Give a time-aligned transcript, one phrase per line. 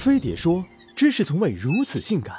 [0.00, 0.64] 飞碟说
[0.96, 2.34] ：“知识从未如此性感。”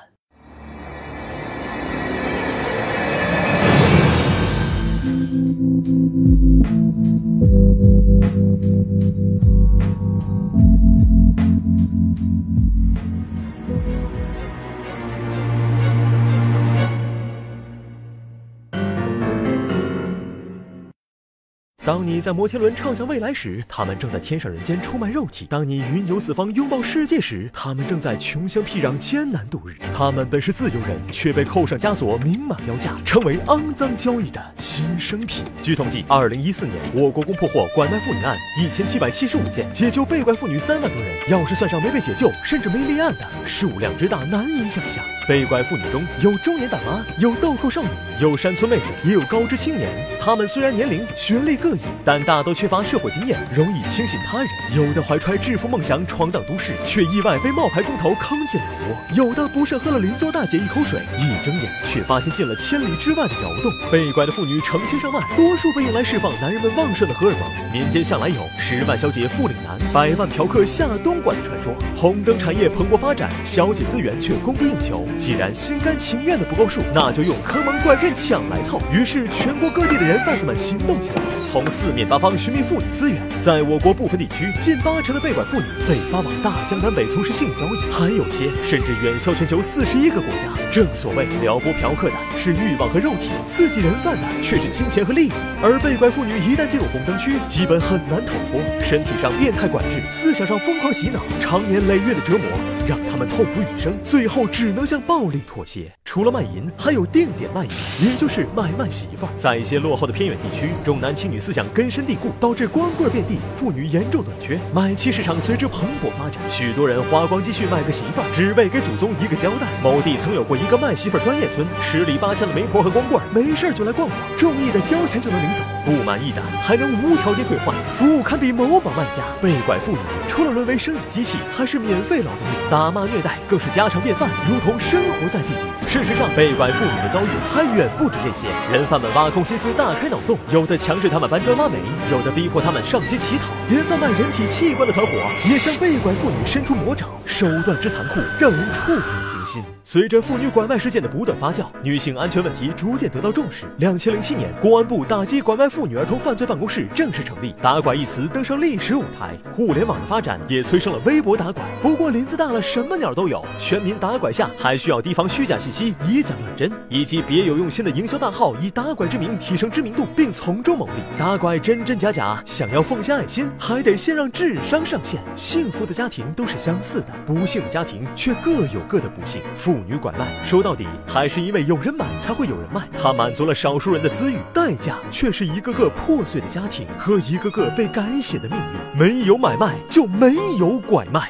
[21.83, 29.73] 当你在摩天轮畅想未来时，他们正在天上人间出卖肉体；当你云游四方拥抱世界时，他们正在穷乡僻壤艰难度日。
[29.91, 35.43] 他们本是自由人，却被扣上枷锁，明码标价，成为肮脏交易的牺牲品。
[35.59, 41.11] 据统计，二零一四年我国共破获拐卖妇女案一千七百七十五件，解救被拐妇女三万多人。
[41.29, 45.03] 要是算上没被解救，甚至没立案的，数量之大难以想象。
[45.27, 49.89] 被拐妇女中有中年大妈，有豆蔻少女，有山村妹子，也有高知青年。
[50.19, 51.70] 他们虽然年龄、学历各。
[52.03, 54.47] 但大都缺乏社会经验，容易轻信他人。
[54.75, 63.71] 有的怀揣致富梦想闯荡都市，却意外被冒牌工头坑进老窝；有的不慎喝了邻座大姐一口水，一睁眼却发现进了千里之外的窑洞。
[63.91, 67.71] 被拐的妇女成千上万，多数被用来释放男人们旺盛的荷尔蒙。
[67.71, 71.73] 民间向来有十万小姐赴岭南，百万嫖客下东莞的传说。
[71.95, 75.07] 红灯产业蓬勃发展，小姐资源却供不应求。
[75.17, 78.81] 既然心甘情愿的不够数，那就用坑蒙拐骗抢来凑。
[78.91, 90.49] 于是全国各地的人贩子们行动起来，从从四面八方寻觅妇女资源，在我国部分地区，近八成的被拐妇女被发往大江南北从事性交易，还有些甚至远销全球四十一个国家。
[90.71, 95.31] 正所谓撩拨嫖客的是欲望和肉体，刺激人贩的却是金钱和利益。
[95.61, 102.41] 而被拐妇女一旦进入红灯区，基本很难逃脱，身体上变态管制，思想上疯狂洗脑，长年累月的折磨。
[102.87, 105.91] 让他们痛不欲生，最后只能向暴力妥协。
[106.03, 107.71] 除了卖淫，还有定点卖淫，
[108.01, 109.29] 也就是买卖媳妇儿。
[109.37, 116.41] 在一些落后的偏远地区，重男轻女思思想根深蒂固，导致光棍遍地，妇女严重短缺，买妻市场随之蓬勃发展。
[116.49, 119.67] 许多人花光积蓄买个媳妇儿，只为给祖宗一个交代。
[119.83, 123.03] 某地曾有过一个卖媳妇儿专业村，十里八乡的媒婆和光。
[123.09, 129.21] 棍没事就来逛逛，中意的交钱就能领走，不满意的还能无条件退换，服务堪比某宝卖家。
[129.41, 129.97] 被拐妇女
[130.29, 132.55] 除了沦为生意机器，还是免费劳动力。
[132.69, 135.89] 打骂虐待更是家常便饭，如同生活在地狱。
[135.89, 138.47] 事实上，被拐妇女的遭遇还远不止这些。
[138.71, 141.77] 人贩们挖空心思，大开脑洞，有的强制他们搬砖挖煤，
[142.11, 143.45] 有的逼迫他们上街乞讨。
[143.69, 145.11] 连贩卖人体器官的团伙
[145.49, 149.63] 也向被拐妇女伸出魔爪，手段之残酷，让人触目惊心。
[149.83, 153.65] 随着妇女拐卖事件的不断发酵，女性安全问题逐渐得到重视。
[153.77, 159.35] 两千零七年，公安部打击拐卖妇女儿童犯罪办公室正式成立，打拐一词登上历史舞台。
[159.53, 161.63] 互联网的发展也催生了微博打拐。
[161.81, 163.43] 不过林子大了，什么鸟都有。
[163.57, 170.91] 全民打拐下，还需要提防虚假信息、以假乱真，以及别有用心的营销大号以打拐之名提升知名度，并从中牟利。
[171.17, 175.21] 打拐真真假假，想要奉献爱心，还得先让智商上线。
[175.35, 179.41] 幸福的家庭都是相似的，不幸的家庭却各有各的不幸。
[179.55, 182.87] 妇女拐卖，说到底还是因为有人买才会有人卖。
[183.01, 188.99] 它满足了少数人的私欲，代价却是一个个破碎的家庭和一个个被改写的命运。
[188.99, 191.29] 没有买卖，就没有拐卖。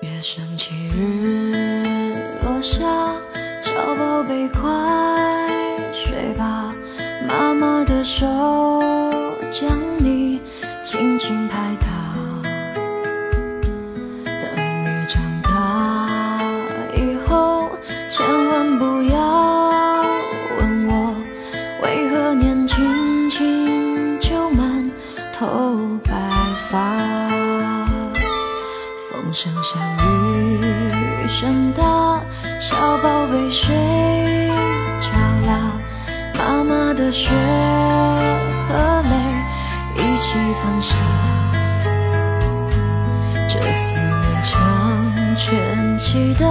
[0.00, 1.35] 月升起，日
[2.62, 2.84] 小
[3.98, 4.60] 宝贝快
[5.92, 6.74] 睡吧，
[7.28, 8.26] 妈妈的手
[9.50, 9.68] 将
[9.98, 10.40] 你。
[10.82, 11.86] 轻轻拍打，
[14.24, 14.34] 等
[14.84, 16.38] 你长大
[16.94, 17.68] 以后，
[18.08, 20.04] 千万不要
[20.56, 21.16] 问我
[21.82, 24.88] 为何年轻轻就满
[25.32, 26.12] 头白
[26.70, 26.78] 发。
[29.10, 31.82] 风声响，雨声大，
[32.58, 33.74] 小宝贝睡
[35.00, 35.10] 着
[35.46, 35.72] 啦，
[36.38, 37.28] 妈妈的血
[38.68, 39.10] 和泪。
[39.96, 40.96] 一起淌下，
[43.48, 46.44] 这思念成全起的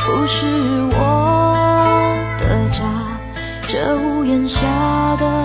[0.00, 0.46] 不是
[0.92, 1.54] 我
[2.38, 2.82] 的家，
[3.68, 4.66] 这屋檐下
[5.18, 5.40] 的。